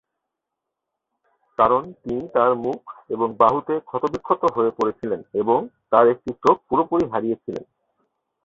কারণ 1.59 1.83
তিনি 2.01 2.23
তার 2.27 2.51
মুখ 2.55 2.81
এবং 3.09 3.27
বাহুতে 3.37 3.73
ক্ষতবিক্ষত 3.79 4.41
হয়ে 4.55 4.71
পড়েছিলেন 4.71 5.21
এবং 5.33 5.59
তার 5.91 6.05
একটি 6.07 6.29
চোখ 6.43 6.55
পুরোপুরি 6.69 7.05
হারিয়ে 7.09 7.41
ছিলেন। 7.43 7.65